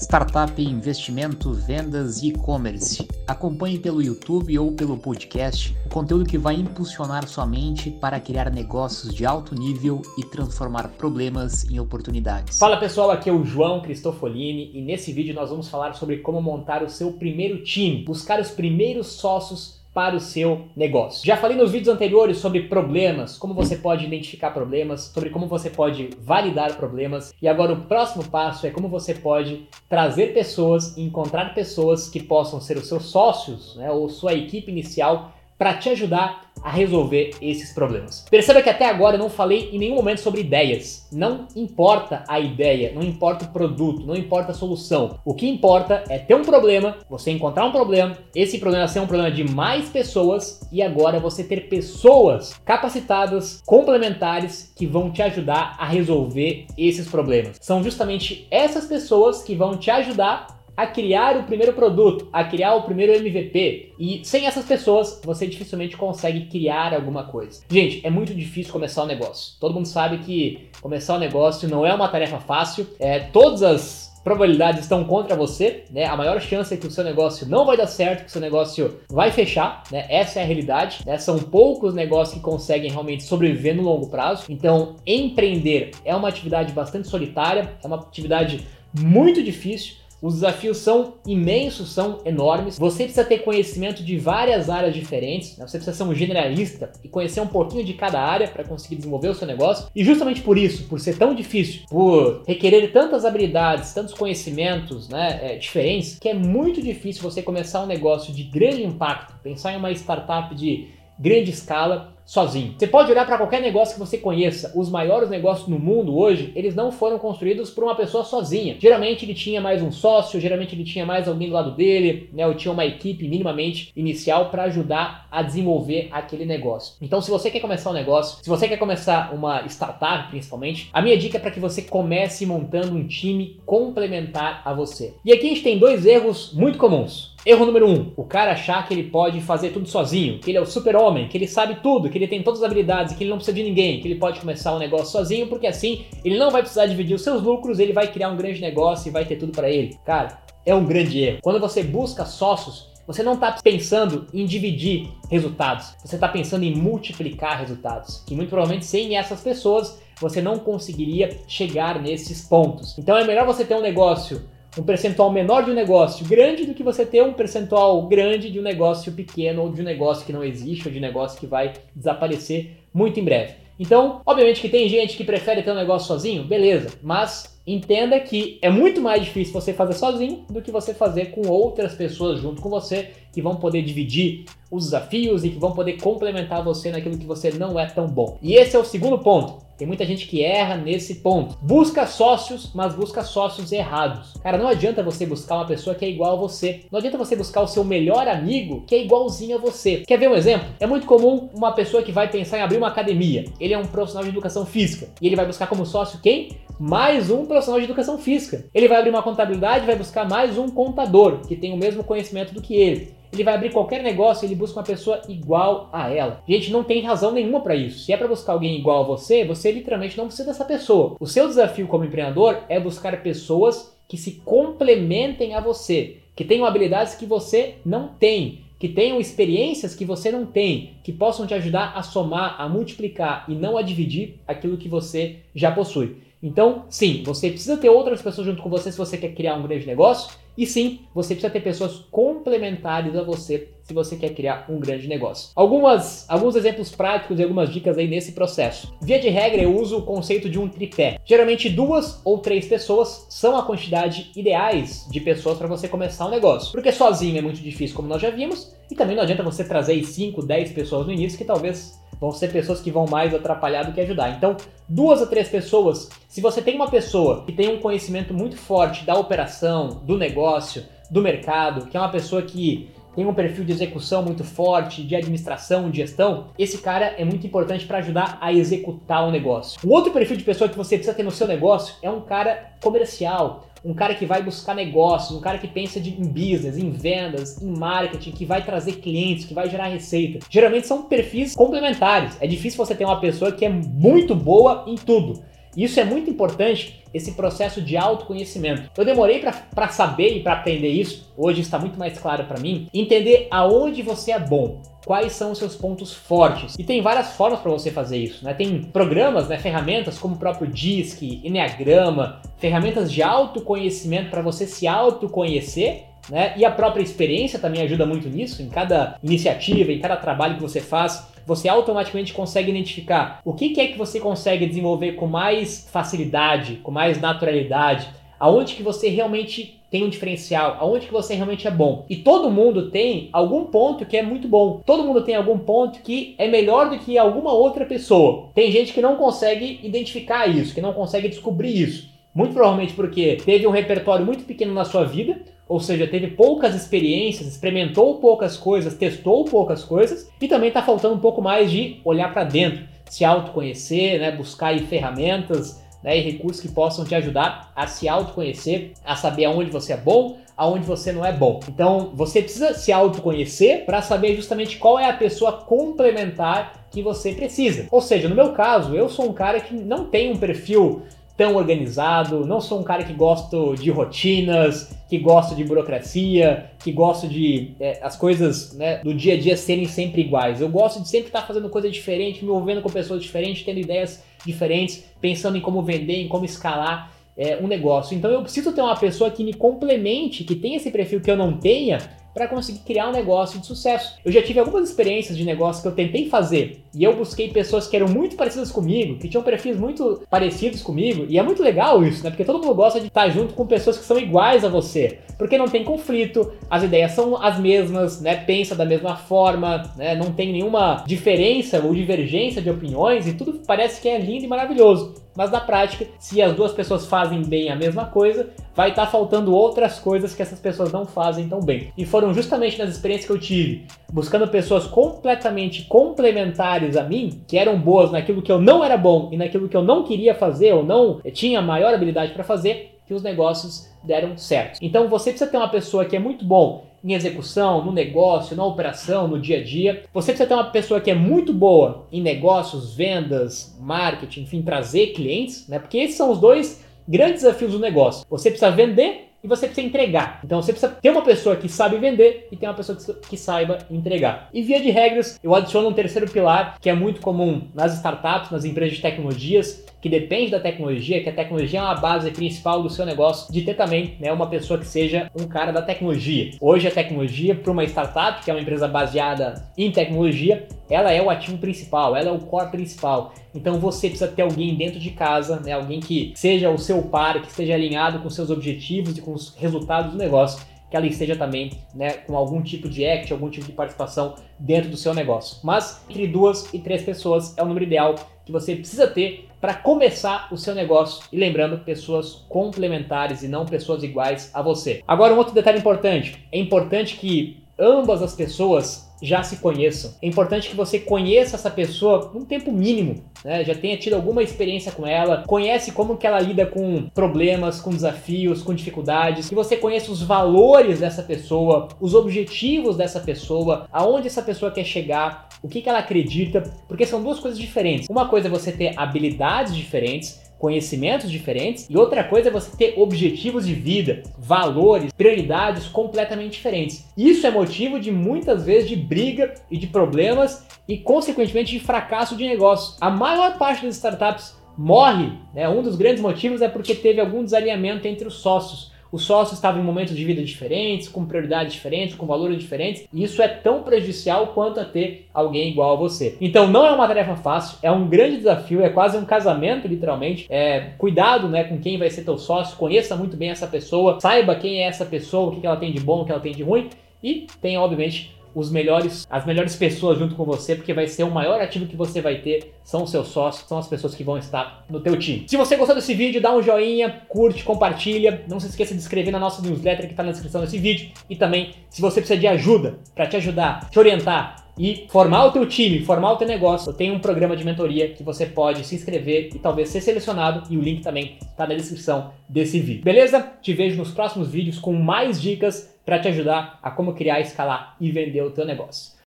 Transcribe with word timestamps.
startup, 0.00 0.60
investimento, 0.60 1.52
vendas 1.52 2.22
e 2.22 2.28
e-commerce. 2.28 3.06
Acompanhe 3.26 3.78
pelo 3.78 4.02
YouTube 4.02 4.58
ou 4.58 4.72
pelo 4.72 4.96
podcast 4.96 5.76
o 5.84 5.90
conteúdo 5.90 6.24
que 6.24 6.38
vai 6.38 6.54
impulsionar 6.54 7.28
sua 7.28 7.44
mente 7.44 7.90
para 7.90 8.18
criar 8.18 8.50
negócios 8.50 9.14
de 9.14 9.26
alto 9.26 9.54
nível 9.54 10.00
e 10.16 10.24
transformar 10.24 10.88
problemas 10.96 11.68
em 11.70 11.78
oportunidades. 11.78 12.58
Fala 12.58 12.78
pessoal, 12.78 13.10
aqui 13.10 13.28
é 13.28 13.32
o 13.32 13.44
João 13.44 13.82
Cristofolini 13.82 14.70
e 14.72 14.80
nesse 14.80 15.12
vídeo 15.12 15.34
nós 15.34 15.50
vamos 15.50 15.68
falar 15.68 15.92
sobre 15.92 16.18
como 16.18 16.40
montar 16.40 16.82
o 16.82 16.88
seu 16.88 17.12
primeiro 17.12 17.62
time, 17.62 18.02
buscar 18.02 18.40
os 18.40 18.50
primeiros 18.50 19.06
sócios 19.08 19.79
para 19.92 20.14
o 20.14 20.20
seu 20.20 20.66
negócio. 20.76 21.26
Já 21.26 21.36
falei 21.36 21.56
nos 21.56 21.72
vídeos 21.72 21.94
anteriores 21.94 22.38
sobre 22.38 22.62
problemas, 22.62 23.36
como 23.36 23.54
você 23.54 23.76
pode 23.76 24.04
identificar 24.06 24.50
problemas, 24.50 25.10
sobre 25.12 25.30
como 25.30 25.46
você 25.46 25.68
pode 25.68 26.10
validar 26.20 26.76
problemas, 26.76 27.34
e 27.42 27.48
agora 27.48 27.72
o 27.72 27.82
próximo 27.82 28.24
passo 28.24 28.66
é 28.66 28.70
como 28.70 28.88
você 28.88 29.14
pode 29.14 29.66
trazer 29.88 30.32
pessoas 30.32 30.96
e 30.96 31.02
encontrar 31.02 31.54
pessoas 31.54 32.08
que 32.08 32.22
possam 32.22 32.60
ser 32.60 32.76
os 32.76 32.86
seus 32.86 33.06
sócios, 33.06 33.74
né, 33.76 33.90
ou 33.90 34.08
sua 34.08 34.34
equipe 34.34 34.70
inicial 34.70 35.32
para 35.58 35.74
te 35.74 35.90
ajudar 35.90 36.49
a 36.62 36.70
resolver 36.70 37.30
esses 37.40 37.72
problemas. 37.72 38.26
Perceba 38.30 38.62
que 38.62 38.70
até 38.70 38.88
agora 38.88 39.16
eu 39.16 39.20
não 39.20 39.30
falei 39.30 39.70
em 39.72 39.78
nenhum 39.78 39.96
momento 39.96 40.20
sobre 40.20 40.40
ideias. 40.40 41.08
Não 41.12 41.46
importa 41.56 42.24
a 42.28 42.38
ideia, 42.38 42.92
não 42.94 43.02
importa 43.02 43.44
o 43.44 43.48
produto, 43.48 44.06
não 44.06 44.14
importa 44.14 44.52
a 44.52 44.54
solução. 44.54 45.18
O 45.24 45.34
que 45.34 45.48
importa 45.48 46.04
é 46.08 46.18
ter 46.18 46.34
um 46.34 46.44
problema, 46.44 46.98
você 47.08 47.30
encontrar 47.30 47.64
um 47.64 47.72
problema, 47.72 48.16
esse 48.34 48.58
problema 48.58 48.88
ser 48.88 49.00
um 49.00 49.06
problema 49.06 49.30
de 49.30 49.44
mais 49.44 49.88
pessoas 49.88 50.60
e 50.72 50.82
agora 50.82 51.20
você 51.20 51.42
ter 51.42 51.68
pessoas 51.68 52.60
capacitadas, 52.64 53.62
complementares 53.66 54.72
que 54.76 54.86
vão 54.86 55.10
te 55.10 55.22
ajudar 55.22 55.76
a 55.78 55.86
resolver 55.86 56.66
esses 56.76 57.08
problemas. 57.08 57.56
São 57.60 57.82
justamente 57.82 58.46
essas 58.50 58.86
pessoas 58.86 59.42
que 59.42 59.54
vão 59.54 59.76
te 59.76 59.90
ajudar 59.90 60.59
a 60.80 60.86
criar 60.86 61.36
o 61.36 61.42
primeiro 61.42 61.74
produto, 61.74 62.26
a 62.32 62.42
criar 62.42 62.74
o 62.74 62.84
primeiro 62.84 63.12
MVP. 63.12 63.92
E 63.98 64.22
sem 64.24 64.46
essas 64.46 64.64
pessoas, 64.64 65.20
você 65.22 65.46
dificilmente 65.46 65.94
consegue 65.94 66.46
criar 66.46 66.94
alguma 66.94 67.24
coisa. 67.24 67.62
Gente, 67.68 68.00
é 68.02 68.08
muito 68.08 68.34
difícil 68.34 68.72
começar 68.72 69.02
um 69.02 69.06
negócio. 69.06 69.60
Todo 69.60 69.74
mundo 69.74 69.86
sabe 69.86 70.18
que 70.18 70.70
começar 70.80 71.16
um 71.16 71.18
negócio 71.18 71.68
não 71.68 71.84
é 71.84 71.92
uma 71.92 72.08
tarefa 72.08 72.38
fácil. 72.38 72.86
É, 72.98 73.18
todas 73.18 73.62
as 73.62 74.10
probabilidades 74.24 74.80
estão 74.80 75.04
contra 75.04 75.36
você, 75.36 75.84
né? 75.90 76.06
A 76.06 76.16
maior 76.16 76.40
chance 76.40 76.72
é 76.72 76.78
que 76.78 76.86
o 76.86 76.90
seu 76.90 77.04
negócio 77.04 77.46
não 77.46 77.66
vai 77.66 77.76
dar 77.76 77.86
certo, 77.86 78.22
que 78.22 78.28
o 78.28 78.32
seu 78.32 78.40
negócio 78.40 79.00
vai 79.10 79.30
fechar, 79.30 79.82
né? 79.92 80.06
Essa 80.08 80.40
é 80.40 80.42
a 80.42 80.46
realidade, 80.46 81.00
né? 81.04 81.18
São 81.18 81.38
poucos 81.38 81.92
negócios 81.92 82.38
que 82.38 82.42
conseguem 82.42 82.90
realmente 82.90 83.22
sobreviver 83.24 83.76
no 83.76 83.82
longo 83.82 84.08
prazo. 84.08 84.44
Então, 84.48 84.96
empreender 85.06 85.90
é 86.06 86.16
uma 86.16 86.28
atividade 86.28 86.72
bastante 86.72 87.06
solitária, 87.06 87.74
é 87.84 87.86
uma 87.86 87.96
atividade 87.96 88.66
muito 88.98 89.42
difícil. 89.42 89.99
Os 90.22 90.34
desafios 90.34 90.78
são 90.78 91.14
imensos, 91.26 91.92
são 91.92 92.18
enormes. 92.24 92.78
Você 92.78 93.04
precisa 93.04 93.24
ter 93.24 93.38
conhecimento 93.38 94.02
de 94.02 94.18
várias 94.18 94.68
áreas 94.68 94.94
diferentes. 94.94 95.56
Né? 95.56 95.66
Você 95.66 95.78
precisa 95.78 95.96
ser 95.96 96.02
um 96.02 96.14
generalista 96.14 96.92
e 97.02 97.08
conhecer 97.08 97.40
um 97.40 97.46
pouquinho 97.46 97.84
de 97.84 97.94
cada 97.94 98.20
área 98.20 98.48
para 98.48 98.64
conseguir 98.64 98.96
desenvolver 98.96 99.28
o 99.28 99.34
seu 99.34 99.46
negócio. 99.46 99.86
E 99.94 100.04
justamente 100.04 100.42
por 100.42 100.58
isso, 100.58 100.84
por 100.84 101.00
ser 101.00 101.16
tão 101.16 101.34
difícil, 101.34 101.82
por 101.88 102.42
requerer 102.46 102.92
tantas 102.92 103.24
habilidades, 103.24 103.92
tantos 103.92 104.14
conhecimentos 104.14 105.08
né, 105.08 105.40
é, 105.42 105.56
diferentes, 105.56 106.18
que 106.18 106.28
é 106.28 106.34
muito 106.34 106.82
difícil 106.82 107.22
você 107.22 107.42
começar 107.42 107.82
um 107.82 107.86
negócio 107.86 108.32
de 108.32 108.42
grande 108.42 108.84
impacto, 108.84 109.34
pensar 109.42 109.72
em 109.72 109.76
uma 109.76 109.90
startup 109.92 110.54
de 110.54 110.99
grande 111.20 111.50
escala 111.50 112.14
sozinho. 112.30 112.76
Você 112.78 112.86
pode 112.86 113.10
olhar 113.10 113.26
para 113.26 113.36
qualquer 113.36 113.60
negócio 113.60 113.94
que 113.94 113.98
você 113.98 114.16
conheça. 114.16 114.72
Os 114.76 114.88
maiores 114.88 115.28
negócios 115.28 115.66
no 115.66 115.80
mundo 115.80 116.16
hoje, 116.16 116.52
eles 116.54 116.76
não 116.76 116.92
foram 116.92 117.18
construídos 117.18 117.70
por 117.70 117.82
uma 117.82 117.96
pessoa 117.96 118.22
sozinha. 118.22 118.76
Geralmente 118.78 119.24
ele 119.24 119.34
tinha 119.34 119.60
mais 119.60 119.82
um 119.82 119.90
sócio, 119.90 120.40
geralmente 120.40 120.72
ele 120.72 120.84
tinha 120.84 121.04
mais 121.04 121.26
alguém 121.26 121.48
do 121.48 121.54
lado 121.54 121.72
dele, 121.72 122.30
né? 122.32 122.46
Ou 122.46 122.54
tinha 122.54 122.70
uma 122.70 122.86
equipe 122.86 123.26
minimamente 123.26 123.92
inicial 123.96 124.48
para 124.48 124.62
ajudar 124.64 125.26
a 125.28 125.42
desenvolver 125.42 126.08
aquele 126.12 126.44
negócio. 126.44 126.94
Então, 127.02 127.20
se 127.20 127.28
você 127.28 127.50
quer 127.50 127.58
começar 127.58 127.90
um 127.90 127.94
negócio, 127.94 128.42
se 128.44 128.48
você 128.48 128.68
quer 128.68 128.76
começar 128.76 129.34
uma 129.34 129.66
startup, 129.66 130.30
principalmente, 130.30 130.88
a 130.92 131.02
minha 131.02 131.18
dica 131.18 131.36
é 131.36 131.40
para 131.40 131.50
que 131.50 131.58
você 131.58 131.82
comece 131.82 132.46
montando 132.46 132.94
um 132.94 133.08
time 133.08 133.60
complementar 133.66 134.62
a 134.64 134.72
você. 134.72 135.14
E 135.24 135.32
aqui 135.32 135.46
a 135.46 135.48
gente 135.48 135.64
tem 135.64 135.78
dois 135.78 136.06
erros 136.06 136.52
muito 136.52 136.78
comuns. 136.78 137.29
Erro 137.44 137.64
número 137.64 137.88
um, 137.88 138.12
o 138.16 138.24
cara 138.24 138.52
achar 138.52 138.86
que 138.86 138.92
ele 138.92 139.04
pode 139.04 139.40
fazer 139.40 139.70
tudo 139.70 139.88
sozinho, 139.88 140.38
que 140.38 140.50
ele 140.50 140.58
é 140.58 140.60
o 140.60 140.66
super-homem, 140.66 141.26
que 141.26 141.38
ele 141.38 141.48
sabe 141.48 141.76
tudo, 141.82 142.10
que 142.10 142.18
ele 142.18 142.28
tem 142.28 142.42
todas 142.42 142.60
as 142.60 142.66
habilidades, 142.66 143.16
que 143.16 143.24
ele 143.24 143.30
não 143.30 143.38
precisa 143.38 143.56
de 143.56 143.62
ninguém, 143.62 143.98
que 143.98 144.06
ele 144.08 144.16
pode 144.16 144.38
começar 144.38 144.74
um 144.74 144.78
negócio 144.78 145.06
sozinho, 145.06 145.46
porque 145.46 145.66
assim 145.66 146.04
ele 146.22 146.38
não 146.38 146.50
vai 146.50 146.60
precisar 146.60 146.84
dividir 146.84 147.14
os 147.14 147.22
seus 147.22 147.42
lucros, 147.42 147.78
ele 147.78 147.94
vai 147.94 148.12
criar 148.12 148.28
um 148.28 148.36
grande 148.36 148.60
negócio 148.60 149.08
e 149.08 149.10
vai 149.10 149.24
ter 149.24 149.36
tudo 149.36 149.52
para 149.52 149.70
ele. 149.70 149.96
Cara, 150.04 150.42
é 150.66 150.74
um 150.74 150.84
grande 150.84 151.18
erro. 151.18 151.38
Quando 151.40 151.58
você 151.58 151.82
busca 151.82 152.26
sócios, 152.26 152.90
você 153.06 153.22
não 153.22 153.34
está 153.34 153.52
pensando 153.52 154.26
em 154.34 154.44
dividir 154.44 155.08
resultados, 155.30 155.94
você 156.04 156.16
está 156.16 156.28
pensando 156.28 156.64
em 156.64 156.76
multiplicar 156.76 157.58
resultados, 157.58 158.22
que 158.26 158.34
muito 158.34 158.50
provavelmente 158.50 158.84
sem 158.84 159.16
essas 159.16 159.40
pessoas 159.40 159.98
você 160.20 160.42
não 160.42 160.58
conseguiria 160.58 161.38
chegar 161.48 162.00
nesses 162.02 162.42
pontos. 162.42 162.98
Então 162.98 163.16
é 163.16 163.24
melhor 163.24 163.46
você 163.46 163.64
ter 163.64 163.74
um 163.74 163.80
negócio 163.80 164.42
um 164.78 164.82
percentual 164.82 165.32
menor 165.32 165.64
de 165.64 165.70
um 165.70 165.74
negócio 165.74 166.24
grande 166.26 166.64
do 166.64 166.74
que 166.74 166.82
você 166.82 167.04
ter 167.04 167.22
um 167.22 167.32
percentual 167.32 168.06
grande 168.06 168.50
de 168.50 168.60
um 168.60 168.62
negócio 168.62 169.12
pequeno 169.12 169.62
ou 169.62 169.72
de 169.72 169.80
um 169.80 169.84
negócio 169.84 170.24
que 170.24 170.32
não 170.32 170.44
existe 170.44 170.86
ou 170.86 170.92
de 170.92 170.98
um 170.98 171.02
negócio 171.02 171.38
que 171.38 171.46
vai 171.46 171.72
desaparecer 171.94 172.76
muito 172.92 173.18
em 173.18 173.24
breve. 173.24 173.54
Então, 173.78 174.20
obviamente 174.26 174.60
que 174.60 174.68
tem 174.68 174.88
gente 174.88 175.16
que 175.16 175.24
prefere 175.24 175.62
ter 175.62 175.72
um 175.72 175.76
negócio 175.76 176.06
sozinho, 176.06 176.44
beleza, 176.44 176.90
mas 177.02 177.59
entenda 177.74 178.18
que 178.20 178.58
é 178.62 178.70
muito 178.70 179.00
mais 179.00 179.24
difícil 179.24 179.52
você 179.52 179.72
fazer 179.72 179.94
sozinho 179.94 180.44
do 180.48 180.62
que 180.62 180.70
você 180.70 180.94
fazer 180.94 181.26
com 181.26 181.48
outras 181.48 181.94
pessoas 181.94 182.40
junto 182.40 182.62
com 182.62 182.68
você 182.68 183.10
que 183.32 183.42
vão 183.42 183.56
poder 183.56 183.82
dividir 183.82 184.44
os 184.70 184.84
desafios 184.84 185.44
e 185.44 185.50
que 185.50 185.58
vão 185.58 185.72
poder 185.72 185.94
complementar 186.00 186.62
você 186.62 186.90
naquilo 186.90 187.18
que 187.18 187.26
você 187.26 187.50
não 187.50 187.78
é 187.78 187.86
tão 187.86 188.06
bom. 188.06 188.38
E 188.42 188.54
esse 188.54 188.76
é 188.76 188.78
o 188.78 188.84
segundo 188.84 189.18
ponto. 189.18 189.70
Tem 189.80 189.86
muita 189.86 190.04
gente 190.04 190.26
que 190.26 190.44
erra 190.44 190.76
nesse 190.76 191.16
ponto. 191.16 191.56
Busca 191.62 192.06
sócios, 192.06 192.70
mas 192.74 192.94
busca 192.94 193.24
sócios 193.24 193.72
errados. 193.72 194.34
Cara, 194.42 194.58
não 194.58 194.68
adianta 194.68 195.02
você 195.02 195.24
buscar 195.24 195.56
uma 195.56 195.66
pessoa 195.66 195.96
que 195.96 196.04
é 196.04 196.10
igual 196.10 196.34
a 196.34 196.36
você. 196.36 196.82
Não 196.92 196.98
adianta 196.98 197.16
você 197.16 197.34
buscar 197.34 197.62
o 197.62 197.66
seu 197.66 197.82
melhor 197.82 198.28
amigo 198.28 198.84
que 198.86 198.94
é 198.94 199.02
igualzinho 199.02 199.56
a 199.56 199.60
você. 199.60 200.02
Quer 200.06 200.18
ver 200.18 200.28
um 200.28 200.34
exemplo? 200.34 200.68
É 200.78 200.86
muito 200.86 201.06
comum 201.06 201.48
uma 201.54 201.72
pessoa 201.72 202.02
que 202.02 202.12
vai 202.12 202.28
pensar 202.30 202.58
em 202.58 202.62
abrir 202.62 202.76
uma 202.76 202.88
academia. 202.88 203.46
Ele 203.58 203.72
é 203.72 203.78
um 203.78 203.86
profissional 203.86 204.22
de 204.22 204.28
educação 204.28 204.66
física 204.66 205.08
e 205.18 205.26
ele 205.26 205.36
vai 205.36 205.46
buscar 205.46 205.66
como 205.66 205.86
sócio 205.86 206.20
quem? 206.20 206.50
Mais 206.80 207.30
um 207.30 207.44
profissional 207.44 207.78
de 207.78 207.84
educação 207.84 208.16
física. 208.16 208.64
Ele 208.72 208.88
vai 208.88 208.96
abrir 208.96 209.10
uma 209.10 209.22
contabilidade, 209.22 209.84
vai 209.84 209.96
buscar 209.96 210.26
mais 210.26 210.56
um 210.56 210.66
contador 210.66 211.46
que 211.46 211.54
tem 211.54 211.74
o 211.74 211.76
mesmo 211.76 212.02
conhecimento 212.02 212.54
do 212.54 212.62
que 212.62 212.74
ele 212.74 213.20
ele 213.32 213.44
vai 213.44 213.54
abrir 213.54 213.70
qualquer 213.70 214.02
negócio, 214.02 214.44
ele 214.44 214.56
busca 214.56 214.80
uma 214.80 214.84
pessoa 214.84 215.22
igual 215.28 215.88
a 215.92 216.10
ela. 216.10 216.42
Gente, 216.48 216.72
não 216.72 216.82
tem 216.82 217.00
razão 217.02 217.30
nenhuma 217.30 217.60
para 217.60 217.76
isso. 217.76 218.00
Se 218.00 218.12
é 218.12 218.16
para 218.16 218.26
buscar 218.26 218.54
alguém 218.54 218.76
igual 218.76 219.04
a 219.04 219.06
você, 219.06 219.44
você 219.44 219.70
literalmente 219.70 220.18
não 220.18 220.26
precisa 220.26 220.48
dessa 220.48 220.64
pessoa. 220.64 221.16
O 221.20 221.26
seu 221.26 221.46
desafio 221.46 221.86
como 221.86 222.04
empreendedor 222.04 222.64
é 222.68 222.80
buscar 222.80 223.22
pessoas 223.22 223.96
que 224.08 224.16
se 224.16 224.40
complementem 224.44 225.54
a 225.54 225.60
você, 225.60 226.16
que 226.34 226.44
tenham 226.44 226.66
habilidades 226.66 227.14
que 227.14 227.24
você 227.24 227.76
não 227.84 228.08
tem, 228.08 228.64
que 228.80 228.88
tenham 228.88 229.20
experiências 229.20 229.94
que 229.94 230.04
você 230.04 230.32
não 230.32 230.44
tem, 230.44 230.94
que 231.04 231.12
possam 231.12 231.46
te 231.46 231.54
ajudar 231.54 231.92
a 231.94 232.02
somar, 232.02 232.56
a 232.60 232.68
multiplicar 232.68 233.44
e 233.48 233.54
não 233.54 233.76
a 233.76 233.82
dividir 233.82 234.40
aquilo 234.48 234.76
que 234.76 234.88
você 234.88 235.36
já 235.54 235.70
possui. 235.70 236.16
Então, 236.42 236.84
sim, 236.88 237.22
você 237.24 237.50
precisa 237.50 237.76
ter 237.76 237.90
outras 237.90 238.22
pessoas 238.22 238.46
junto 238.46 238.62
com 238.62 238.70
você 238.70 238.90
se 238.90 238.98
você 238.98 239.18
quer 239.18 239.34
criar 239.34 239.56
um 239.56 239.62
grande 239.62 239.86
negócio. 239.86 240.32
E 240.56 240.66
sim, 240.66 241.00
você 241.14 241.34
precisa 241.34 241.52
ter 241.52 241.60
pessoas 241.60 242.04
complementares 242.10 243.14
a 243.16 243.22
você 243.22 243.68
se 243.82 243.94
você 243.94 244.16
quer 244.16 244.34
criar 244.34 244.66
um 244.68 244.78
grande 244.78 245.08
negócio. 245.08 245.50
Algumas, 245.56 246.28
alguns 246.28 246.54
exemplos 246.54 246.90
práticos 246.90 247.38
e 247.38 247.42
algumas 247.42 247.72
dicas 247.72 247.96
aí 247.96 248.06
nesse 248.06 248.32
processo. 248.32 248.94
Via 249.00 249.18
de 249.18 249.28
regra, 249.28 249.62
eu 249.62 249.74
uso 249.74 249.98
o 249.98 250.02
conceito 250.02 250.48
de 250.48 250.58
um 250.58 250.68
tripé. 250.68 251.18
Geralmente, 251.24 251.68
duas 251.68 252.20
ou 252.24 252.38
três 252.38 252.66
pessoas 252.66 253.26
são 253.28 253.56
a 253.56 253.64
quantidade 253.64 254.30
ideais 254.36 255.06
de 255.10 255.20
pessoas 255.20 255.58
para 255.58 255.66
você 255.66 255.88
começar 255.88 256.26
um 256.26 256.30
negócio. 256.30 256.72
Porque 256.72 256.92
sozinho 256.92 257.38
é 257.38 257.42
muito 257.42 257.60
difícil, 257.60 257.96
como 257.96 258.08
nós 258.08 258.22
já 258.22 258.30
vimos, 258.30 258.74
e 258.90 258.94
também 258.94 259.16
não 259.16 259.22
adianta 259.22 259.42
você 259.42 259.64
trazer 259.64 260.02
5, 260.04 260.44
10 260.44 260.72
pessoas 260.72 261.06
no 261.06 261.12
início, 261.12 261.38
que 261.38 261.44
talvez 261.44 261.99
vão 262.20 262.30
ser 262.30 262.52
pessoas 262.52 262.80
que 262.80 262.90
vão 262.90 263.06
mais 263.06 263.34
atrapalhar 263.34 263.84
do 263.84 263.92
que 263.92 264.00
ajudar. 264.00 264.30
Então, 264.36 264.56
duas 264.88 265.22
a 265.22 265.26
três 265.26 265.48
pessoas, 265.48 266.10
se 266.28 266.40
você 266.40 266.60
tem 266.60 266.76
uma 266.76 266.90
pessoa 266.90 267.44
que 267.44 267.52
tem 267.52 267.74
um 267.74 267.80
conhecimento 267.80 268.34
muito 268.34 268.56
forte 268.56 269.04
da 269.04 269.14
operação, 269.14 270.02
do 270.04 270.18
negócio, 270.18 270.84
do 271.10 271.22
mercado, 271.22 271.86
que 271.86 271.96
é 271.96 272.00
uma 272.00 272.10
pessoa 272.10 272.42
que 272.42 272.90
tem 273.14 273.26
um 273.26 273.34
perfil 273.34 273.64
de 273.64 273.72
execução 273.72 274.22
muito 274.22 274.44
forte, 274.44 275.02
de 275.02 275.16
administração, 275.16 275.90
de 275.90 275.98
gestão, 275.98 276.48
esse 276.58 276.78
cara 276.78 277.14
é 277.18 277.24
muito 277.24 277.46
importante 277.46 277.86
para 277.86 277.98
ajudar 277.98 278.38
a 278.40 278.52
executar 278.52 279.26
o 279.26 279.30
negócio. 279.30 279.80
O 279.84 279.92
outro 279.92 280.12
perfil 280.12 280.36
de 280.36 280.44
pessoa 280.44 280.68
que 280.68 280.76
você 280.76 280.96
precisa 280.96 281.14
ter 281.14 281.22
no 281.22 281.30
seu 281.30 281.46
negócio 281.46 281.94
é 282.02 282.10
um 282.10 282.20
cara 282.20 282.70
comercial, 282.82 283.66
um 283.84 283.94
cara 283.94 284.14
que 284.14 284.26
vai 284.26 284.42
buscar 284.42 284.74
negócios, 284.74 285.36
um 285.36 285.40
cara 285.40 285.58
que 285.58 285.66
pensa 285.66 285.98
de, 285.98 286.10
em 286.10 286.26
business, 286.26 286.76
em 286.76 286.90
vendas, 286.90 287.60
em 287.62 287.78
marketing, 287.78 288.32
que 288.32 288.44
vai 288.44 288.64
trazer 288.64 288.92
clientes, 288.92 289.46
que 289.46 289.54
vai 289.54 289.68
gerar 289.68 289.86
receita. 289.86 290.38
Geralmente 290.50 290.86
são 290.86 291.04
perfis 291.04 291.54
complementares. 291.54 292.36
É 292.40 292.46
difícil 292.46 292.84
você 292.84 292.94
ter 292.94 293.04
uma 293.04 293.20
pessoa 293.20 293.52
que 293.52 293.64
é 293.64 293.68
muito 293.68 294.34
boa 294.34 294.84
em 294.86 294.96
tudo. 294.96 295.42
Isso 295.76 296.00
é 296.00 296.04
muito 296.04 296.28
importante, 296.28 297.02
esse 297.12 297.32
processo 297.32 297.80
de 297.80 297.96
autoconhecimento. 297.96 298.90
Eu 298.96 299.04
demorei 299.04 299.40
para 299.74 299.88
saber 299.88 300.36
e 300.36 300.42
para 300.42 300.54
aprender 300.54 300.88
isso, 300.88 301.32
hoje 301.36 301.60
está 301.60 301.78
muito 301.78 301.98
mais 301.98 302.18
claro 302.18 302.44
para 302.44 302.60
mim, 302.60 302.88
entender 302.92 303.48
aonde 303.50 304.02
você 304.02 304.32
é 304.32 304.38
bom, 304.38 304.80
quais 305.04 305.32
são 305.32 305.52
os 305.52 305.58
seus 305.58 305.74
pontos 305.74 306.12
fortes. 306.12 306.76
E 306.78 306.84
tem 306.84 307.00
várias 307.00 307.32
formas 307.32 307.60
para 307.60 307.70
você 307.70 307.90
fazer 307.90 308.18
isso, 308.18 308.44
né? 308.44 308.54
Tem 308.54 308.82
programas, 308.82 309.48
né, 309.48 309.58
ferramentas 309.58 310.18
como 310.18 310.34
o 310.34 310.38
próprio 310.38 310.70
DISC, 310.70 311.40
Enneagrama, 311.42 312.40
ferramentas 312.58 313.10
de 313.10 313.22
autoconhecimento 313.22 314.30
para 314.30 314.42
você 314.42 314.66
se 314.66 314.86
autoconhecer 314.86 316.09
né? 316.28 316.52
E 316.56 316.64
a 316.64 316.70
própria 316.70 317.02
experiência 317.02 317.58
também 317.58 317.82
ajuda 317.82 318.04
muito 318.04 318.28
nisso. 318.28 318.62
Em 318.62 318.68
cada 318.68 319.16
iniciativa, 319.22 319.92
em 319.92 319.98
cada 319.98 320.16
trabalho 320.16 320.56
que 320.56 320.62
você 320.62 320.80
faz, 320.80 321.28
você 321.46 321.68
automaticamente 321.68 322.32
consegue 322.32 322.70
identificar 322.70 323.40
o 323.44 323.54
que, 323.54 323.70
que 323.70 323.80
é 323.80 323.86
que 323.88 323.98
você 323.98 324.20
consegue 324.20 324.66
desenvolver 324.66 325.12
com 325.12 325.26
mais 325.26 325.88
facilidade, 325.90 326.76
com 326.76 326.90
mais 326.90 327.20
naturalidade, 327.20 328.08
aonde 328.38 328.74
que 328.74 328.82
você 328.82 329.08
realmente 329.08 329.80
tem 329.90 330.04
um 330.04 330.08
diferencial, 330.08 330.76
aonde 330.78 331.06
que 331.06 331.12
você 331.12 331.34
realmente 331.34 331.66
é 331.66 331.70
bom. 331.70 332.06
E 332.08 332.16
todo 332.16 332.50
mundo 332.50 332.90
tem 332.90 333.28
algum 333.32 333.64
ponto 333.64 334.06
que 334.06 334.16
é 334.16 334.22
muito 334.22 334.46
bom. 334.46 334.80
Todo 334.86 335.02
mundo 335.02 335.22
tem 335.22 335.34
algum 335.34 335.58
ponto 335.58 336.00
que 336.00 336.36
é 336.38 336.46
melhor 336.46 336.88
do 336.88 336.98
que 336.98 337.18
alguma 337.18 337.52
outra 337.52 337.84
pessoa. 337.84 338.48
Tem 338.54 338.70
gente 338.70 338.92
que 338.92 339.02
não 339.02 339.16
consegue 339.16 339.80
identificar 339.82 340.46
isso, 340.46 340.72
que 340.72 340.80
não 340.80 340.92
consegue 340.92 341.28
descobrir 341.28 341.76
isso. 341.76 342.08
Muito 342.32 342.54
provavelmente 342.54 342.92
porque 342.92 343.38
teve 343.44 343.66
um 343.66 343.72
repertório 343.72 344.24
muito 344.24 344.44
pequeno 344.44 344.72
na 344.72 344.84
sua 344.84 345.04
vida, 345.04 345.42
ou 345.70 345.78
seja, 345.78 346.04
teve 346.04 346.26
poucas 346.26 346.74
experiências, 346.74 347.46
experimentou 347.46 348.16
poucas 348.16 348.56
coisas, 348.56 348.96
testou 348.96 349.44
poucas 349.44 349.84
coisas 349.84 350.28
e 350.40 350.48
também 350.48 350.66
está 350.66 350.82
faltando 350.82 351.14
um 351.14 351.20
pouco 351.20 351.40
mais 351.40 351.70
de 351.70 352.00
olhar 352.04 352.32
para 352.32 352.42
dentro, 352.42 352.82
se 353.08 353.24
autoconhecer, 353.24 354.18
né, 354.18 354.32
buscar 354.32 354.76
ferramentas 354.80 355.80
né, 356.02 356.18
e 356.18 356.22
recursos 356.22 356.60
que 356.60 356.68
possam 356.68 357.04
te 357.04 357.14
ajudar 357.14 357.70
a 357.76 357.86
se 357.86 358.08
autoconhecer, 358.08 358.94
a 359.04 359.14
saber 359.14 359.44
aonde 359.44 359.70
você 359.70 359.92
é 359.92 359.96
bom, 359.96 360.38
aonde 360.56 360.84
você 360.84 361.12
não 361.12 361.24
é 361.24 361.32
bom. 361.32 361.60
Então, 361.68 362.10
você 362.14 362.42
precisa 362.42 362.74
se 362.74 362.90
autoconhecer 362.90 363.84
para 363.86 364.02
saber 364.02 364.34
justamente 364.34 364.76
qual 364.76 364.98
é 364.98 365.08
a 365.08 365.16
pessoa 365.16 365.52
complementar 365.52 366.84
que 366.90 367.00
você 367.00 367.32
precisa. 367.32 367.86
Ou 367.92 368.00
seja, 368.00 368.28
no 368.28 368.34
meu 368.34 368.52
caso, 368.54 368.96
eu 368.96 369.08
sou 369.08 369.30
um 369.30 369.32
cara 369.32 369.60
que 369.60 369.72
não 369.72 370.06
tem 370.06 370.32
um 370.32 370.36
perfil 370.36 371.02
tão 371.40 371.54
organizado, 371.54 372.44
não 372.44 372.60
sou 372.60 372.78
um 372.78 372.82
cara 372.82 373.02
que 373.02 373.14
gosto 373.14 373.74
de 373.74 373.90
rotinas, 373.90 374.94
que 375.08 375.16
gosto 375.16 375.54
de 375.54 375.64
burocracia, 375.64 376.70
que 376.84 376.92
gosto 376.92 377.26
de 377.26 377.70
é, 377.80 377.98
as 378.02 378.14
coisas 378.14 378.74
né, 378.74 378.98
do 378.98 379.14
dia 379.14 379.32
a 379.32 379.40
dia 379.40 379.56
serem 379.56 379.86
sempre 379.86 380.20
iguais. 380.20 380.60
Eu 380.60 380.68
gosto 380.68 381.00
de 381.00 381.08
sempre 381.08 381.28
estar 381.28 381.46
fazendo 381.46 381.70
coisa 381.70 381.88
diferente, 381.88 382.44
me 382.44 382.50
envolvendo 382.50 382.82
com 382.82 382.90
pessoas 382.90 383.22
diferentes, 383.22 383.62
tendo 383.62 383.80
ideias 383.80 384.22
diferentes, 384.44 385.02
pensando 385.18 385.56
em 385.56 385.62
como 385.62 385.80
vender, 385.80 386.20
em 386.20 386.28
como 386.28 386.44
escalar 386.44 387.10
é, 387.34 387.56
um 387.56 387.66
negócio. 387.66 388.14
Então 388.14 388.30
eu 388.30 388.42
preciso 388.42 388.70
ter 388.74 388.82
uma 388.82 388.96
pessoa 388.96 389.30
que 389.30 389.42
me 389.42 389.54
complemente, 389.54 390.44
que 390.44 390.54
tenha 390.54 390.76
esse 390.76 390.90
perfil 390.90 391.22
que 391.22 391.30
eu 391.30 391.38
não 391.38 391.56
tenha, 391.56 392.00
para 392.34 392.46
conseguir 392.46 392.80
criar 392.80 393.08
um 393.08 393.12
negócio 393.12 393.58
de 393.58 393.66
sucesso. 393.66 394.18
Eu 394.22 394.30
já 394.30 394.42
tive 394.42 394.60
algumas 394.60 394.88
experiências 394.88 395.38
de 395.38 395.44
negócio 395.44 395.80
que 395.80 395.88
eu 395.88 395.92
tentei 395.92 396.28
fazer 396.28 396.84
e 396.94 397.04
eu 397.04 397.16
busquei 397.16 397.48
pessoas 397.48 397.86
que 397.86 397.96
eram 397.96 398.08
muito 398.08 398.36
parecidas 398.36 398.70
comigo, 398.70 399.18
que 399.18 399.28
tinham 399.28 399.42
perfis 399.42 399.76
muito 399.76 400.22
parecidos 400.28 400.82
comigo, 400.82 401.26
e 401.28 401.38
é 401.38 401.42
muito 401.42 401.62
legal 401.62 402.02
isso, 402.04 402.24
né? 402.24 402.30
Porque 402.30 402.44
todo 402.44 402.58
mundo 402.58 402.74
gosta 402.74 403.00
de 403.00 403.06
estar 403.06 403.28
junto 403.28 403.54
com 403.54 403.66
pessoas 403.66 403.98
que 403.98 404.04
são 404.04 404.18
iguais 404.18 404.64
a 404.64 404.68
você, 404.68 405.18
porque 405.38 405.56
não 405.56 405.68
tem 405.68 405.84
conflito, 405.84 406.52
as 406.68 406.82
ideias 406.82 407.12
são 407.12 407.40
as 407.40 407.58
mesmas, 407.58 408.20
né? 408.20 408.36
Pensa 408.36 408.74
da 408.74 408.84
mesma 408.84 409.16
forma, 409.16 409.90
né? 409.96 410.14
Não 410.14 410.32
tem 410.32 410.52
nenhuma 410.52 411.04
diferença 411.06 411.80
ou 411.80 411.94
divergência 411.94 412.60
de 412.60 412.70
opiniões 412.70 413.26
e 413.26 413.34
tudo 413.34 413.60
parece 413.66 414.00
que 414.00 414.08
é 414.08 414.18
lindo 414.18 414.44
e 414.44 414.48
maravilhoso. 414.48 415.14
Mas 415.36 415.50
na 415.50 415.60
prática, 415.60 416.06
se 416.18 416.42
as 416.42 416.54
duas 416.54 416.72
pessoas 416.72 417.06
fazem 417.06 417.42
bem 417.42 417.70
a 417.70 417.76
mesma 417.76 418.06
coisa, 418.06 418.50
vai 418.74 418.90
estar 418.90 419.06
tá 419.06 419.10
faltando 419.10 419.54
outras 419.54 419.98
coisas 419.98 420.34
que 420.34 420.42
essas 420.42 420.58
pessoas 420.58 420.92
não 420.92 421.06
fazem 421.06 421.48
tão 421.48 421.60
bem. 421.60 421.92
E 421.96 422.04
foram 422.04 422.34
justamente 422.34 422.78
nas 422.78 422.90
experiências 422.90 423.26
que 423.26 423.32
eu 423.32 423.38
tive, 423.38 423.86
buscando 424.12 424.48
pessoas 424.48 424.86
completamente 424.86 425.84
complementares 425.84 426.79
a 426.96 427.02
mim, 427.04 427.42
que 427.46 427.58
eram 427.58 427.78
boas 427.78 428.10
naquilo 428.10 428.42
que 428.42 428.50
eu 428.50 428.60
não 428.60 428.84
era 428.84 428.96
bom 428.96 429.28
e 429.32 429.36
naquilo 429.36 429.68
que 429.68 429.76
eu 429.76 429.82
não 429.82 430.04
queria 430.04 430.34
fazer 430.34 430.72
ou 430.72 430.84
não 430.84 431.20
tinha 431.32 431.60
maior 431.60 431.94
habilidade 431.94 432.32
para 432.32 432.44
fazer, 432.44 432.98
que 433.06 433.14
os 433.14 433.22
negócios 433.22 433.90
deram 434.02 434.36
certo. 434.36 434.78
Então 434.80 435.08
você 435.08 435.30
precisa 435.30 435.50
ter 435.50 435.56
uma 435.56 435.68
pessoa 435.68 436.04
que 436.04 436.16
é 436.16 436.18
muito 436.18 436.44
bom 436.44 436.86
em 437.02 437.14
execução, 437.14 437.84
no 437.84 437.92
negócio, 437.92 438.56
na 438.56 438.64
operação, 438.64 439.26
no 439.26 439.40
dia 439.40 439.58
a 439.58 439.64
dia. 439.64 440.02
Você 440.12 440.32
precisa 440.32 440.48
ter 440.48 440.54
uma 440.54 440.70
pessoa 440.70 441.00
que 441.00 441.10
é 441.10 441.14
muito 441.14 441.52
boa 441.52 442.06
em 442.12 442.20
negócios, 442.20 442.94
vendas, 442.94 443.76
marketing, 443.80 444.42
enfim, 444.42 444.62
trazer 444.62 445.08
clientes, 445.08 445.66
né? 445.66 445.78
Porque 445.78 445.98
esses 445.98 446.16
são 446.16 446.30
os 446.30 446.38
dois 446.38 446.84
grandes 447.08 447.42
desafios 447.42 447.72
do 447.72 447.78
negócio. 447.78 448.24
Você 448.28 448.50
precisa 448.50 448.70
vender 448.70 449.29
e 449.42 449.48
você 449.48 449.66
precisa 449.66 449.86
entregar. 449.86 450.40
Então 450.44 450.60
você 450.60 450.72
precisa 450.72 450.92
ter 450.92 451.10
uma 451.10 451.22
pessoa 451.22 451.56
que 451.56 451.68
sabe 451.68 451.96
vender 451.96 452.48
e 452.50 452.56
ter 452.56 452.66
uma 452.66 452.74
pessoa 452.74 452.96
que, 453.28 453.36
saiba 453.36 453.78
entregar. 453.90 454.48
E 454.52 454.62
via 454.62 454.80
de 454.80 454.90
regras, 454.90 455.38
eu 455.42 455.54
adiciono 455.54 455.88
um 455.88 455.92
terceiro 455.92 456.30
pilar 456.30 456.76
que 456.80 456.90
é 456.90 456.94
muito 456.94 457.20
comum 457.20 457.68
nas 457.74 457.94
startups, 457.94 458.50
nas 458.50 458.64
empresas 458.64 458.96
de 458.96 459.02
tecnologias, 459.02 459.84
que 460.00 460.08
depende 460.08 460.50
da 460.50 460.60
tecnologia, 460.60 461.22
que 461.22 461.28
a 461.28 461.32
tecnologia 461.32 461.80
é 461.80 461.82
uma 461.82 461.94
base 461.94 462.30
principal 462.30 462.82
do 462.82 462.90
seu 462.90 463.04
negócio, 463.04 463.52
de 463.52 463.62
ter 463.62 463.74
também 463.74 464.16
né, 464.18 464.32
uma 464.32 464.46
pessoa 464.46 464.78
que 464.78 464.86
seja 464.86 465.30
um 465.38 465.46
cara 465.46 465.72
da 465.72 465.82
tecnologia. 465.82 466.52
Hoje 466.60 466.88
a 466.88 466.90
tecnologia, 466.90 467.54
para 467.54 467.70
uma 467.70 467.84
startup, 467.84 468.42
que 468.42 468.50
é 468.50 468.54
uma 468.54 468.60
empresa 468.60 468.88
baseada 468.88 469.62
em 469.76 469.90
tecnologia, 469.90 470.66
ela 470.88 471.12
é 471.12 471.22
o 471.22 471.30
ativo 471.30 471.58
principal, 471.58 472.16
ela 472.16 472.30
é 472.30 472.32
o 472.32 472.38
core 472.38 472.70
principal. 472.70 473.34
Então 473.54 473.78
você 473.78 474.08
precisa 474.08 474.30
ter 474.30 474.42
alguém 474.42 474.74
dentro 474.74 474.98
de 474.98 475.10
casa, 475.10 475.60
né, 475.60 475.72
alguém 475.72 476.00
que 476.00 476.32
seja 476.34 476.70
o 476.70 476.78
seu 476.78 477.02
par, 477.02 477.40
que 477.42 477.48
esteja 477.48 477.74
alinhado 477.74 478.20
com 478.20 478.30
seus 478.30 478.50
objetivos 478.50 479.16
e 479.18 479.20
com 479.20 479.32
os 479.32 479.54
resultados 479.56 480.12
do 480.12 480.18
negócio 480.18 480.70
que 480.90 480.96
ela 480.96 481.06
esteja 481.06 481.36
também 481.36 481.70
né, 481.94 482.12
com 482.12 482.36
algum 482.36 482.60
tipo 482.60 482.88
de 482.88 483.06
act, 483.06 483.32
algum 483.32 483.48
tipo 483.48 483.66
de 483.66 483.72
participação 483.72 484.34
dentro 484.58 484.90
do 484.90 484.96
seu 484.96 485.14
negócio. 485.14 485.58
Mas 485.62 486.04
entre 486.08 486.26
duas 486.26 486.72
e 486.74 486.78
três 486.78 487.02
pessoas 487.02 487.56
é 487.56 487.62
o 487.62 487.66
número 487.66 487.84
ideal 487.84 488.16
que 488.44 488.50
você 488.50 488.74
precisa 488.74 489.06
ter 489.06 489.48
para 489.60 489.74
começar 489.74 490.48
o 490.50 490.56
seu 490.56 490.74
negócio. 490.74 491.22
E 491.32 491.38
lembrando, 491.38 491.78
pessoas 491.78 492.44
complementares 492.48 493.42
e 493.42 493.48
não 493.48 493.64
pessoas 493.64 494.02
iguais 494.02 494.50
a 494.52 494.62
você. 494.62 495.02
Agora, 495.06 495.34
um 495.34 495.38
outro 495.38 495.54
detalhe 495.54 495.78
importante: 495.78 496.44
é 496.50 496.58
importante 496.58 497.16
que 497.16 497.62
ambas 497.78 498.22
as 498.22 498.34
pessoas 498.34 499.09
já 499.22 499.42
se 499.42 499.56
conheçam. 499.56 500.14
É 500.22 500.26
importante 500.26 500.68
que 500.68 500.76
você 500.76 500.98
conheça 500.98 501.56
essa 501.56 501.70
pessoa 501.70 502.30
num 502.34 502.44
tempo 502.44 502.72
mínimo, 502.72 503.22
né? 503.44 503.64
Já 503.64 503.74
tenha 503.74 503.96
tido 503.96 504.14
alguma 504.14 504.42
experiência 504.42 504.92
com 504.92 505.06
ela, 505.06 505.44
conhece 505.46 505.92
como 505.92 506.16
que 506.16 506.26
ela 506.26 506.40
lida 506.40 506.66
com 506.66 507.08
problemas, 507.14 507.80
com 507.80 507.90
desafios, 507.90 508.62
com 508.62 508.74
dificuldades, 508.74 509.48
que 509.48 509.54
você 509.54 509.76
conheça 509.76 510.10
os 510.10 510.22
valores 510.22 511.00
dessa 511.00 511.22
pessoa, 511.22 511.88
os 512.00 512.14
objetivos 512.14 512.96
dessa 512.96 513.20
pessoa, 513.20 513.86
aonde 513.92 514.26
essa 514.26 514.42
pessoa 514.42 514.70
quer 514.70 514.84
chegar, 514.84 515.48
o 515.62 515.68
que, 515.68 515.82
que 515.82 515.88
ela 515.88 515.98
acredita, 515.98 516.62
porque 516.88 517.06
são 517.06 517.22
duas 517.22 517.38
coisas 517.38 517.58
diferentes. 517.58 518.08
Uma 518.08 518.28
coisa 518.28 518.48
é 518.48 518.50
você 518.50 518.72
ter 518.72 518.92
habilidades 518.96 519.76
diferentes, 519.76 520.49
conhecimentos 520.60 521.30
diferentes, 521.30 521.88
e 521.88 521.96
outra 521.96 522.22
coisa 522.22 522.48
é 522.48 522.52
você 522.52 522.76
ter 522.76 522.94
objetivos 523.00 523.66
de 523.66 523.74
vida, 523.74 524.22
valores, 524.38 525.10
prioridades 525.10 525.86
completamente 525.86 526.52
diferentes. 526.52 527.10
Isso 527.16 527.46
é 527.46 527.50
motivo 527.50 527.98
de 527.98 528.12
muitas 528.12 528.64
vezes 528.64 528.88
de 528.88 528.94
briga 528.94 529.54
e 529.70 529.78
de 529.78 529.86
problemas 529.86 530.66
e, 530.86 530.98
consequentemente, 530.98 531.72
de 531.72 531.80
fracasso 531.80 532.36
de 532.36 532.46
negócio. 532.46 532.96
A 533.00 533.10
maior 533.10 533.56
parte 533.56 533.86
das 533.86 533.96
startups 533.96 534.60
morre, 534.76 535.32
né? 535.54 535.68
Um 535.68 535.82
dos 535.82 535.96
grandes 535.96 536.22
motivos 536.22 536.60
é 536.60 536.68
porque 536.68 536.94
teve 536.94 537.20
algum 537.20 537.42
desalinhamento 537.42 538.06
entre 538.06 538.28
os 538.28 538.34
sócios 538.34 538.92
os 539.12 539.24
sócios 539.24 539.58
estavam 539.58 539.80
em 539.80 539.84
momentos 539.84 540.16
de 540.16 540.24
vida 540.24 540.42
diferentes, 540.42 541.08
com 541.08 541.24
prioridades 541.24 541.72
diferentes, 541.72 542.14
com 542.14 542.26
valores 542.26 542.58
diferentes, 542.58 543.06
e 543.12 543.22
isso 543.22 543.42
é 543.42 543.48
tão 543.48 543.82
prejudicial 543.82 544.48
quanto 544.48 544.80
a 544.80 544.84
ter 544.84 545.28
alguém 545.32 545.70
igual 545.70 545.92
a 545.92 545.96
você. 545.96 546.36
Então 546.40 546.66
não 546.66 546.86
é 546.86 546.92
uma 546.92 547.06
tarefa 547.06 547.36
fácil, 547.36 547.78
é 547.82 547.90
um 547.90 548.08
grande 548.08 548.38
desafio, 548.38 548.82
é 548.82 548.88
quase 548.88 549.16
um 549.16 549.24
casamento, 549.24 549.88
literalmente. 549.88 550.46
É, 550.48 550.90
cuidado 550.98 551.48
né, 551.48 551.64
com 551.64 551.78
quem 551.78 551.98
vai 551.98 552.10
ser 552.10 552.22
teu 552.22 552.38
sócio, 552.38 552.76
conheça 552.76 553.16
muito 553.16 553.36
bem 553.36 553.50
essa 553.50 553.66
pessoa, 553.66 554.20
saiba 554.20 554.54
quem 554.54 554.82
é 554.82 554.86
essa 554.86 555.04
pessoa, 555.04 555.52
o 555.52 555.60
que 555.60 555.66
ela 555.66 555.76
tem 555.76 555.92
de 555.92 556.00
bom, 556.00 556.22
o 556.22 556.24
que 556.24 556.32
ela 556.32 556.40
tem 556.40 556.52
de 556.52 556.62
ruim, 556.62 556.88
e 557.22 557.46
tenha, 557.60 557.80
obviamente, 557.80 558.34
os 558.54 558.70
melhores, 558.70 559.26
as 559.30 559.46
melhores 559.46 559.76
pessoas 559.76 560.18
junto 560.18 560.34
com 560.34 560.44
você, 560.44 560.74
porque 560.74 560.92
vai 560.92 561.06
ser 561.06 561.24
o 561.24 561.30
maior 561.30 561.60
ativo 561.60 561.86
que 561.86 561.96
você 561.96 562.20
vai 562.20 562.36
ter, 562.36 562.74
são 562.82 563.04
os 563.04 563.10
seus 563.10 563.28
sócios, 563.28 563.68
são 563.68 563.78
as 563.78 563.88
pessoas 563.88 564.14
que 564.14 564.24
vão 564.24 564.38
estar 564.38 564.84
no 564.88 565.00
teu 565.00 565.18
time. 565.18 565.44
Se 565.48 565.56
você 565.56 565.76
gostou 565.76 565.94
desse 565.94 566.14
vídeo, 566.14 566.40
dá 566.40 566.54
um 566.54 566.62
joinha, 566.62 567.22
curte, 567.28 567.64
compartilha, 567.64 568.44
não 568.48 568.60
se 568.60 568.66
esqueça 568.66 568.94
de 568.94 569.00
inscrever 569.00 569.32
na 569.32 569.38
nossa 569.38 569.62
newsletter 569.62 570.06
que 570.06 570.12
está 570.12 570.22
na 570.22 570.32
descrição 570.32 570.60
desse 570.60 570.78
vídeo 570.78 571.10
e 571.28 571.36
também, 571.36 571.74
se 571.88 572.00
você 572.00 572.20
precisa 572.20 572.38
de 572.38 572.46
ajuda 572.46 572.98
para 573.14 573.26
te 573.26 573.36
ajudar, 573.36 573.88
te 573.90 573.98
orientar 573.98 574.70
e 574.78 575.06
formar 575.10 575.44
o 575.44 575.52
teu 575.52 575.66
time, 575.66 576.04
formar 576.04 576.32
o 576.32 576.36
teu 576.36 576.48
negócio, 576.48 576.88
eu 576.88 576.94
tenho 576.94 577.14
um 577.14 577.18
programa 577.18 577.54
de 577.54 577.64
mentoria 577.64 578.08
que 578.08 578.22
você 578.22 578.46
pode 578.46 578.82
se 578.86 578.94
inscrever 578.94 579.50
e 579.54 579.58
talvez 579.58 579.90
ser 579.90 580.00
selecionado 580.00 580.72
e 580.72 580.76
o 580.78 580.80
link 580.80 581.02
também 581.02 581.36
está 581.40 581.66
na 581.66 581.74
descrição 581.74 582.32
desse 582.48 582.80
vídeo. 582.80 583.04
Beleza? 583.04 583.46
Te 583.60 583.74
vejo 583.74 583.98
nos 583.98 584.10
próximos 584.10 584.48
vídeos 584.48 584.78
com 584.78 584.94
mais 584.94 585.40
dicas 585.40 585.89
para 586.04 586.20
te 586.20 586.28
ajudar 586.28 586.78
a 586.82 586.94
como 586.94 587.14
criar, 587.14 587.40
escalar 587.40 587.96
e 588.00 588.10
vender 588.10 588.42
o 588.42 588.50
teu 588.50 588.64
negócio. 588.64 589.12